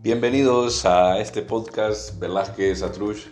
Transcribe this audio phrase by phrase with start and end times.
[0.00, 3.26] Bienvenidos a este podcast Velázquez Atrush,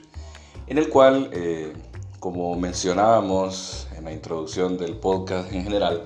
[0.67, 1.73] en el cual, eh,
[2.19, 6.05] como mencionábamos en la introducción del podcast en general,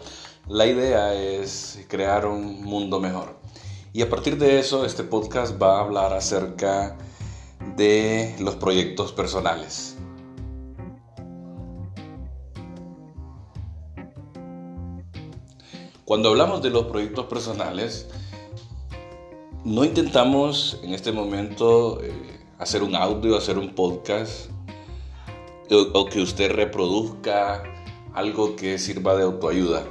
[0.49, 3.39] la idea es crear un mundo mejor.
[3.95, 6.99] Y a partir de eso, este podcast va a hablar acerca
[7.75, 9.97] de los proyectos personales.
[16.05, 18.09] Cuando hablamos de los proyectos personales,
[19.65, 22.13] no intentamos en este momento eh,
[22.59, 24.51] hacer un audio, hacer un podcast
[25.71, 27.63] o, que usted reproduzca
[28.15, 29.85] algo que sirva de autoayuda.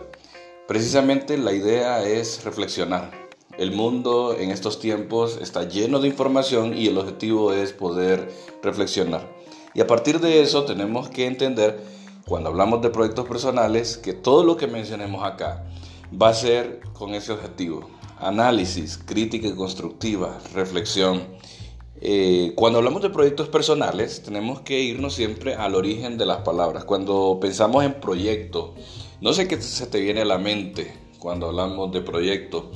[0.67, 3.11] Precisamente la idea es reflexionar.
[3.57, 8.31] El mundo en estos tiempos está lleno de información y el objetivo es poder
[8.63, 9.29] reflexionar.
[9.75, 11.79] Y a partir de eso tenemos que entender,
[12.25, 15.63] cuando hablamos de proyectos personales, que todo lo que mencionemos acá
[16.19, 21.23] va a ser con ese objetivo análisis, crítica constructiva, reflexión.
[22.01, 26.85] Eh, cuando hablamos de proyectos personales, tenemos que irnos siempre al origen de las palabras.
[26.85, 28.73] Cuando pensamos en proyecto,
[29.21, 32.71] no sé qué se te viene a la mente cuando hablamos de proyecto,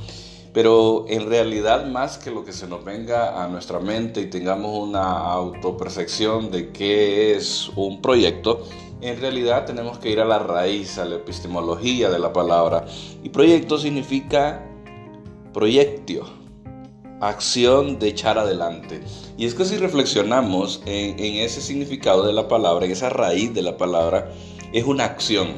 [0.52, 4.78] pero en realidad más que lo que se nos venga a nuestra mente y tengamos
[4.78, 8.68] una autopercepción de qué es un proyecto,
[9.00, 12.86] en realidad tenemos que ir a la raíz, a la epistemología de la palabra.
[13.22, 14.66] Y proyecto significa
[15.54, 16.26] proyectio,
[17.22, 19.02] acción de echar adelante.
[19.38, 23.62] Y es que si reflexionamos en, ese significado de la palabra, en esa raíz de
[23.62, 24.32] la palabra,
[24.74, 25.54] es una acción.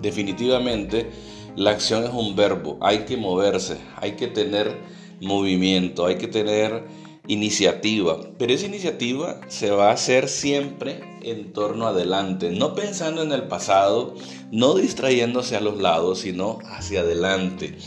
[0.00, 1.10] Definitivamente,
[1.56, 4.76] la acción es un verbo, hay que moverse, hay que tener
[5.20, 6.84] movimiento, hay que tener
[7.26, 13.32] iniciativa, pero esa iniciativa se va a hacer siempre en torno adelante, no pensando en
[13.32, 14.14] el pasado,
[14.50, 17.78] no distrayéndose a los lados, sino hacia adelante.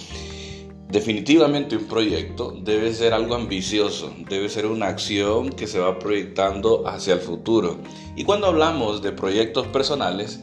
[0.90, 6.88] Definitivamente un proyecto debe ser algo ambicioso, debe ser una acción que se va proyectando
[6.88, 7.78] hacia el futuro.
[8.16, 10.40] Y cuando hablamos de proyectos personales,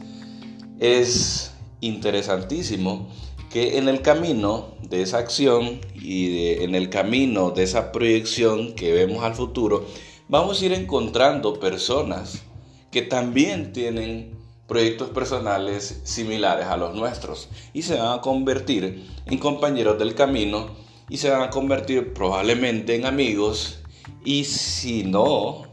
[0.79, 1.51] es
[1.81, 3.09] interesantísimo
[3.49, 8.93] que en el camino de esa acción y en el camino de esa proyección que
[8.93, 9.85] vemos al futuro,
[10.27, 12.43] vamos a ir encontrando personas
[12.91, 19.37] que también tienen proyectos personales similares a los nuestros y se van a convertir en
[19.37, 20.69] compañeros del camino
[21.09, 23.79] y se van a convertir probablemente en amigos
[24.23, 25.63] y si no,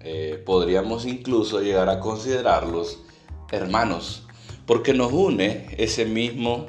[0.00, 2.98] eh, podríamos incluso llegar a considerarlos
[3.50, 4.26] hermanos
[4.66, 6.66] porque nos une ese mismo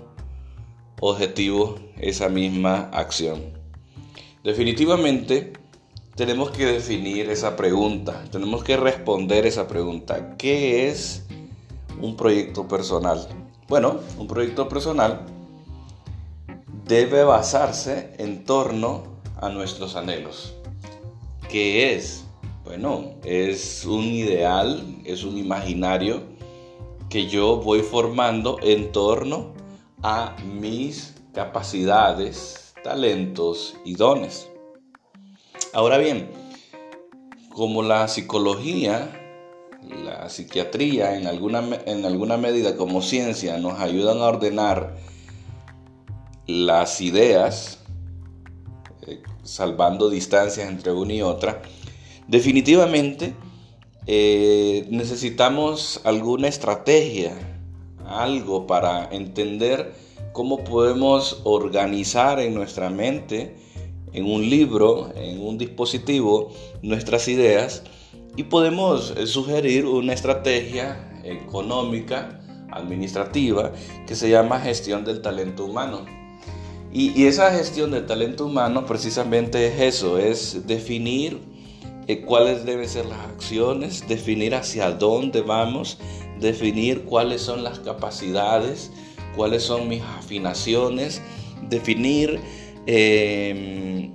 [1.00, 3.42] objetivo, esa misma acción.
[4.44, 5.54] Definitivamente
[6.16, 10.36] tenemos que definir esa pregunta, tenemos que responder esa pregunta.
[10.38, 11.26] ¿Qué es
[12.03, 13.25] un proyecto personal?
[13.69, 15.25] Bueno, un proyecto personal
[16.86, 19.03] debe basarse en torno
[19.40, 20.53] a nuestros anhelos.
[21.50, 22.25] ¿Qué es?
[22.66, 26.24] Bueno, es un ideal, es un imaginario
[27.09, 29.53] que yo voy formando en torno
[30.02, 34.50] a mis capacidades, talentos y dones.
[35.74, 36.30] Ahora bien,
[37.53, 39.22] como la psicología
[40.04, 44.96] la psiquiatría en alguna, en alguna medida como ciencia nos ayudan a ordenar
[46.48, 47.80] las ideas,
[49.08, 51.62] eh, salvando distancias entre una y otra,
[52.28, 53.34] definitivamente
[54.06, 57.34] eh, necesitamos alguna estrategia,
[58.06, 59.94] algo para entender
[60.34, 63.56] cómo podemos organizar en nuestra mente,
[64.12, 66.52] en un libro, en un dispositivo,
[66.82, 67.84] nuestras ideas
[68.35, 72.40] y podemos eh, sugerir una estrategia económica,
[72.72, 73.72] administrativa,
[74.07, 76.06] que se llama gestión del talento humano.
[76.91, 81.40] Y, esa gestión del talento humano precisamente es eso, es definir
[82.07, 85.97] eh, cuáles deben ser las acciones, definir hacia dónde vamos,
[86.40, 88.91] definir cuáles son las capacidades,
[89.35, 91.20] cuáles son mis afinaciones,
[91.67, 92.40] definir
[92.85, 94.11] em,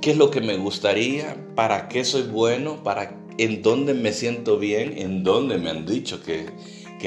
[0.00, 4.58] qué es lo que me gustaría, para qué soy bueno, para en dónde me siento
[4.58, 6.48] bien, en dónde me han dicho que,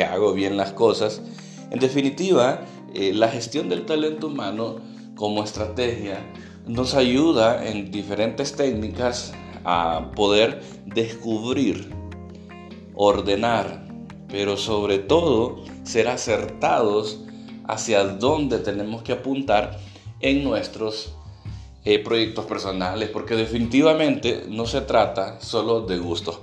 [0.04, 1.22] hago bien las cosas.
[1.69, 4.78] En definitiva, eh, la gestión del talento humano
[5.16, 6.19] como estrategia
[6.66, 11.90] nos ayuda en diferentes técnicas a poder descubrir,
[12.95, 13.88] ordenar,
[14.28, 17.24] pero sobre todo ser acertados
[17.68, 19.80] hacia dónde tenemos que apuntar
[20.19, 21.13] en nuestros
[21.85, 26.38] eh, proyectos personales, porque definitivamente no se trata solo de gustos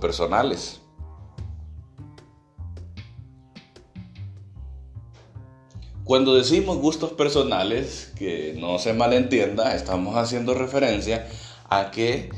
[6.05, 11.29] Cuando decimos gustos personales, que no se malentienda, estamos haciendo referencia
[11.69, 12.31] a que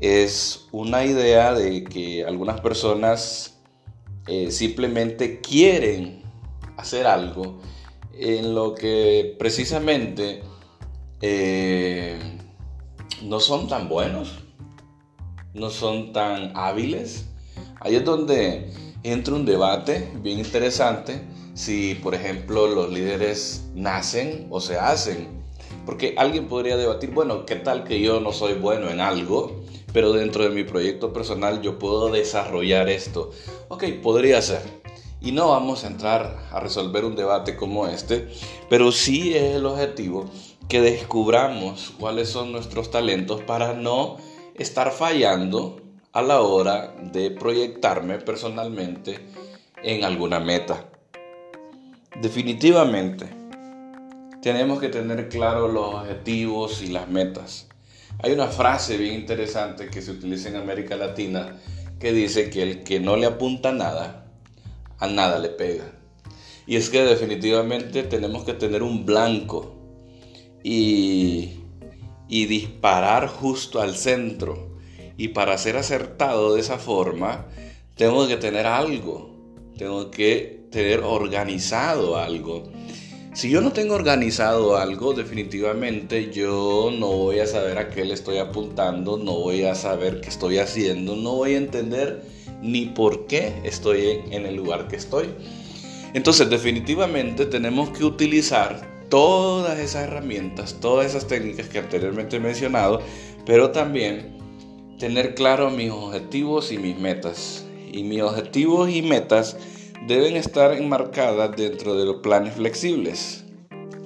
[0.00, 3.60] es una idea de que algunas personas
[4.26, 6.22] eh, simplemente quieren
[6.76, 7.60] hacer algo
[8.14, 10.42] en lo que precisamente
[11.20, 12.37] eh,
[13.22, 14.38] no son tan buenos,
[15.54, 17.26] no son tan hábiles.
[17.80, 18.72] Ahí es donde
[19.02, 21.20] entra un debate bien interesante
[21.54, 25.38] si, por ejemplo, los líderes nacen o se hacen.
[25.84, 29.62] Porque alguien podría debatir, bueno, ¿qué tal que yo no soy bueno en algo?
[29.92, 33.30] Pero dentro de mi proyecto personal yo puedo desarrollar esto.
[33.68, 34.62] Ok, podría ser.
[35.20, 38.28] Y no vamos a entrar a resolver un debate como este,
[38.70, 40.26] pero sí es el objetivo
[40.68, 44.18] que descubramos cuáles son nuestros talentos para no
[44.54, 45.80] estar fallando
[46.12, 49.18] a la hora de proyectarme personalmente
[49.82, 50.84] en alguna meta.
[52.20, 53.28] Definitivamente,
[54.42, 57.68] tenemos que tener claros los objetivos y las metas.
[58.22, 61.56] Hay una frase bien interesante que se utiliza en América Latina
[61.98, 64.26] que dice que el que no le apunta nada,
[64.98, 65.92] a nada le pega.
[66.66, 69.77] Y es que definitivamente tenemos que tener un blanco
[70.62, 71.54] y,
[72.28, 74.76] disparar justo al centro.
[75.16, 77.46] Y para ser acertado de esa forma,
[77.96, 79.34] tengo que tener algo,
[79.76, 82.70] tengo que tener organizado algo.
[83.34, 88.14] Si yo no tengo organizado algo, definitivamente yo no voy a saber a qué le
[88.14, 92.22] estoy apuntando, no voy a saber qué estoy haciendo, no voy a entender
[92.62, 95.28] ni por qué estoy en el lugar que estoy.
[96.14, 103.00] Entonces, definitivamente tenemos que utilizar todas esas herramientas, todas esas técnicas que anteriormente he mencionado,
[103.46, 104.38] pero también
[104.98, 107.64] tener claro mis objetivos y mis metas.
[107.90, 109.56] Y mis objetivos y metas
[110.06, 113.44] deben estar enmarcadas dentro de los planes flexibles.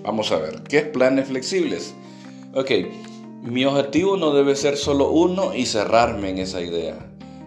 [0.02, 1.94] Vamos a ver, ¿qué es planes flexibles?
[2.54, 2.70] Ok,
[3.42, 6.96] mi objetivo no debe ser solo uno y cerrarme en esa idea.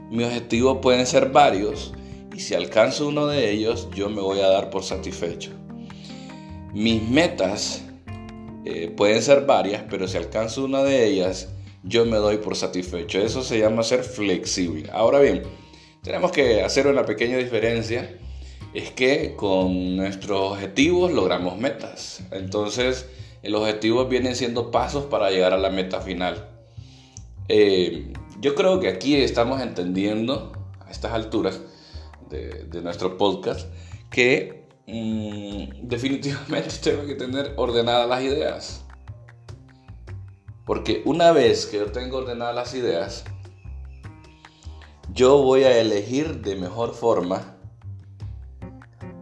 [0.10, 1.94] Mi objetivo pueden ser varios
[2.36, 5.52] y si alcanzo uno de ellos, yo me voy a dar por satisfecho.
[6.75, 7.86] Mis metas
[8.66, 11.48] eh, pueden ser varias, pero si alcanzo una de ellas,
[11.83, 13.18] yo me doy por satisfecho.
[13.19, 14.89] Eso se llama ser flexible.
[14.92, 15.44] Ahora bien,
[16.04, 18.18] tenemos que hacer una pequeña diferencia.
[18.74, 22.24] Es que con nuestros objetivos logramos metas.
[22.31, 23.06] Entonces,
[23.42, 26.50] los objetivos vienen siendo pasos para llegar a la meta final.
[27.48, 28.12] Eh,
[28.42, 30.51] yo creo que aquí estamos entendiendo
[30.86, 31.62] a estas alturas
[32.30, 33.66] de, de nuestro podcast
[34.10, 38.82] que Definitivamente tengo que tener ordenadas las ideas.
[40.66, 43.24] Porque una vez que yo tengo ordenadas las ideas,
[45.14, 47.56] yo voy a elegir de mejor forma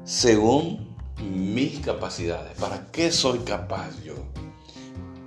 [0.03, 2.57] según mis capacidades.
[2.59, 4.15] ¿Para qué soy capaz yo?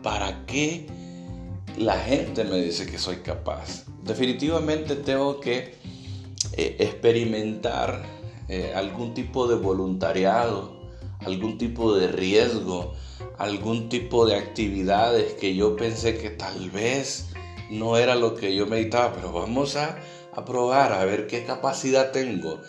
[0.03, 0.87] ¿Para qué
[1.79, 3.85] la gente me dice que soy capaz?
[4.03, 5.75] Definitivamente tengo que
[6.53, 8.16] eh, experimentar
[8.48, 10.76] eh, algún tipo de voluntariado,
[11.20, 12.94] algún tipo de riesgo,
[13.38, 17.28] algún tipo de actividades que yo pensé que tal vez
[17.70, 19.96] no era lo que yo meditaba, pero vamos a,
[20.32, 22.60] a probar, a ver qué capacidad tengo.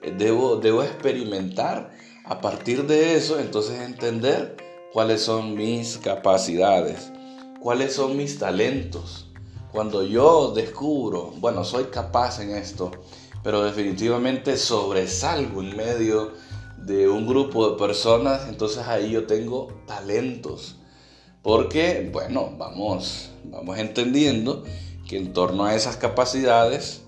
[0.00, 1.92] Eh, debo, debo experimentar
[2.24, 4.56] a partir de eso, entonces entender
[4.92, 7.10] cuáles son mis capacidades,
[7.60, 9.30] cuáles son mis talentos.
[9.72, 12.92] Cuando yo descubro, bueno, soy capaz en esto,
[13.44, 16.32] pero definitivamente sobresalgo en medio
[16.78, 20.76] de un grupo de personas, entonces ahí yo tengo talentos.
[21.42, 24.64] Porque, bueno, vamos, vamos entendiendo
[25.06, 27.02] que en torno a esas capacidades,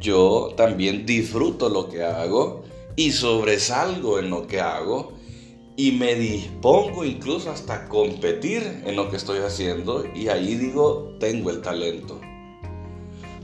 [0.00, 2.64] yo también disfruto lo que hago
[2.96, 5.12] y sobresalgo en lo que hago
[5.76, 11.50] y me dispongo incluso hasta competir en lo que estoy haciendo y ahí digo, tengo
[11.50, 12.18] el talento.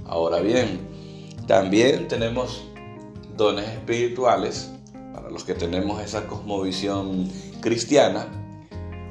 [0.07, 0.88] Ahora bien,
[1.49, 2.62] también tenemos
[3.37, 4.71] dones espirituales
[5.14, 7.26] para los que tenemos esa cosmovisión
[7.62, 8.28] cristiana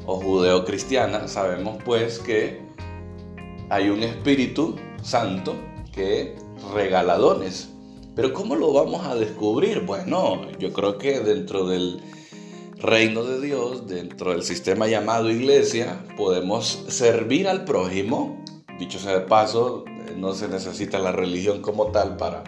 [0.06, 1.28] o judeo-cristiana.
[1.28, 2.62] Sabemos pues que
[3.70, 5.56] hay un Espíritu Santo
[5.92, 6.36] que
[6.76, 7.74] regala dones.
[8.16, 9.82] Pero ¿cómo lo vamos a descubrir?
[9.82, 12.02] Bueno, yo creo que dentro del
[12.78, 18.44] reino de Dios, dentro del sistema llamado iglesia, podemos servir al prójimo.
[18.78, 19.86] Dicho sea de paso,
[20.18, 22.44] no se necesita la religión como tal para,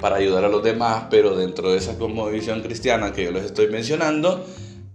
[0.00, 3.68] para ayudar a los demás, pero dentro de esa cosmovisión cristiana que yo les estoy
[3.68, 4.44] mencionando,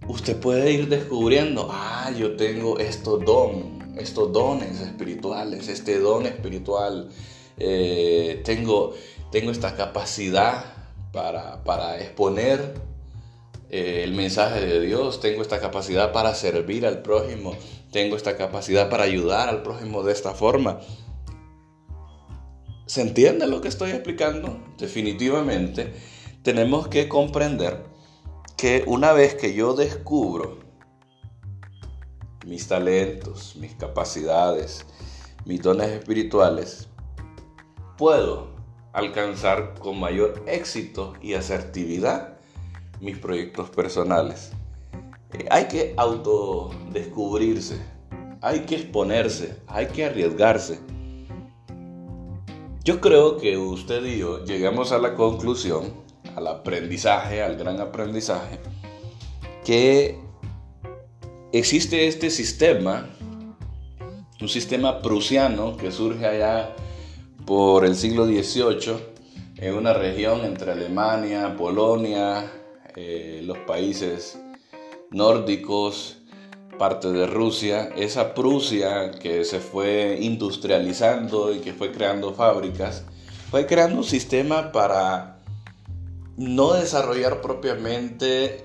[0.06, 3.66] usted puede ir descubriendo, ah, yo tengo estos dones,
[3.98, 7.08] estos dones espirituales, este don espiritual,
[7.58, 8.94] eh, tengo,
[9.30, 10.64] tengo esta capacidad
[11.12, 12.74] para, para exponer
[13.70, 17.54] eh, el mensaje de Dios, tengo esta capacidad para servir al prójimo,
[17.92, 20.80] tengo esta capacidad para ayudar al prójimo de esta forma.
[22.88, 24.62] ¿Se entiende lo que estoy explicando?
[24.78, 25.92] Definitivamente
[26.42, 27.84] tenemos que comprender
[28.56, 30.60] que una vez que yo descubro
[32.46, 34.86] mis talentos, mis capacidades,
[35.44, 36.88] mis dones espirituales,
[37.98, 38.48] puedo
[38.94, 42.38] alcanzar con mayor éxito y asertividad
[43.02, 44.52] mis proyectos personales.
[45.34, 47.82] Eh, hay que autodescubrirse,
[48.40, 50.80] hay que exponerse, hay que arriesgarse.
[52.88, 55.92] Yo creo que usted y yo llegamos a la conclusión,
[56.34, 58.58] al aprendizaje, al gran aprendizaje,
[59.62, 60.18] que
[61.52, 63.10] existe este sistema,
[64.40, 66.74] un sistema prusiano que surge allá
[67.44, 68.96] por el siglo XVIII
[69.58, 72.50] en una región entre Alemania, Polonia,
[72.96, 74.40] eh, los países
[75.10, 76.22] nórdicos,
[76.78, 83.04] parte de Rusia, esa Prusia que se fue industrializando y que fue creando fábricas,
[83.50, 85.40] fue creando un sistema para
[86.36, 88.62] no desarrollar propiamente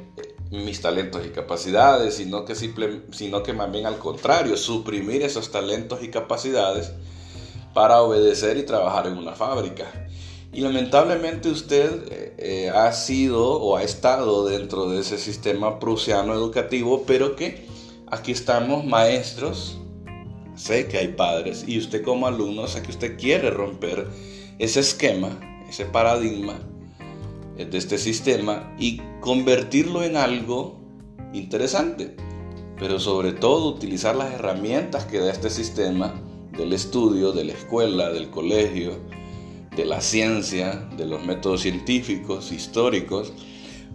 [0.52, 5.52] mis talentos y capacidades, sino que, simple, sino que más bien al contrario, suprimir esos
[5.52, 6.92] talentos y capacidades
[7.74, 9.92] para obedecer y trabajar en una fábrica.
[10.54, 16.34] Y lamentablemente usted eh, eh, ha sido o ha estado dentro de ese sistema prusiano
[16.34, 17.73] educativo, pero que
[18.14, 19.80] aquí estamos maestros,
[20.56, 24.08] sé que hay padres, y usted como alumno, sé que usted quiere romper
[24.60, 25.30] ese esquema,
[25.68, 26.60] ese paradigma
[27.58, 30.80] de este sistema y convertirlo en algo
[31.34, 32.16] interesante,
[32.78, 36.14] pero sobre todo utilizar las herramientas que da este sistema
[36.56, 39.00] del estudio, de la escuela, del colegio,
[39.76, 43.34] de la ciencia, de los métodos científicos, históricos,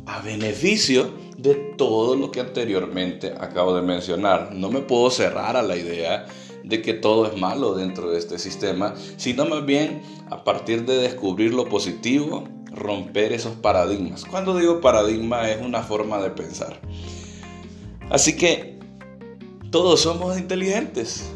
[0.09, 4.55] a beneficio de todo lo que anteriormente acabo de mencionar.
[4.55, 6.27] No me puedo cerrar a la idea
[6.65, 10.97] de que todo es malo dentro de este sistema, sino más bien a partir de
[10.97, 14.25] descubrir lo positivo, romper esos paradigmas.
[14.25, 16.81] Cuando digo paradigma es una forma de pensar.
[18.11, 18.79] Así que
[19.71, 21.31] todos somos inteligentes.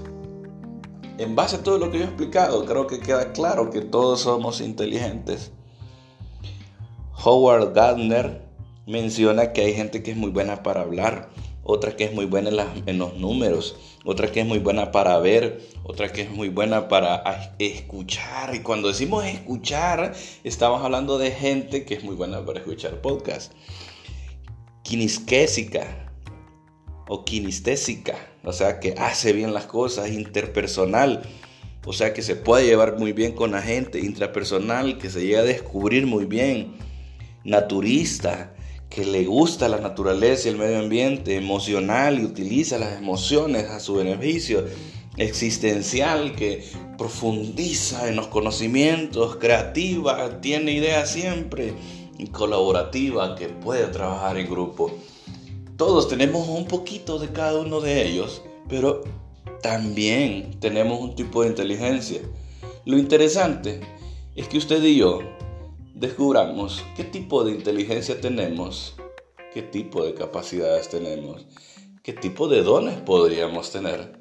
[1.18, 4.22] En base a todo lo que yo he explicado, creo que queda claro que todos
[4.22, 5.52] somos inteligentes.
[7.22, 8.41] Howard Gardner
[8.86, 11.30] menciona que hay gente que es muy buena para hablar,
[11.64, 12.50] otra que es muy buena
[12.86, 16.88] en, los números, otra que es muy buena para ver, otra que es muy buena
[16.88, 18.54] para escuchar.
[18.54, 23.52] Y cuando decimos escuchar, estamos hablando de gente que es muy buena para escuchar podcast.
[24.82, 26.10] Kinestésica
[27.08, 31.22] o kinestésica, o sea, que hace bien las cosas, interpersonal,
[31.84, 35.40] o sea, que se puede llevar muy bien con la gente, intrapersonal, que se llega
[35.40, 36.76] a descubrir muy bien,
[37.44, 38.51] naturista,
[38.92, 43.80] que le gusta la naturaleza y el medio ambiente, emocional y utiliza las emociones a
[43.80, 44.66] su beneficio,
[45.16, 46.62] existencial, que
[46.98, 51.72] profundiza en los conocimientos, creativa, tiene ideas siempre,
[52.18, 54.92] y colaborativa, que puede trabajar en grupo.
[55.78, 59.02] Todos tenemos un poquito de cada uno de ellos, pero
[59.62, 62.20] también tenemos un tipo de inteligencia.
[62.84, 63.80] Lo interesante
[64.36, 65.20] es que usted y yo
[66.02, 68.96] descubramos qué tipo de inteligencia tenemos,
[69.54, 71.46] qué tipo de capacidades tenemos,
[72.02, 74.20] qué tipo de dones podríamos tener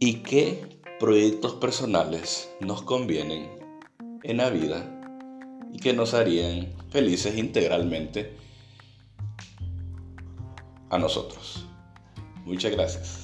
[0.00, 3.50] y qué proyectos personales nos convienen
[4.22, 4.88] en la vida
[5.70, 8.34] y que nos harían felices integralmente
[10.88, 11.66] a nosotros.
[12.46, 13.21] Muchas gracias.